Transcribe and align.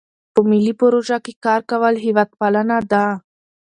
په 0.33 0.41
ملي 0.49 0.73
پروژو 0.81 1.17
کې 1.25 1.33
کار 1.45 1.61
کول 1.69 1.93
هیوادپالنه 2.05 2.77
ده. 2.91 3.05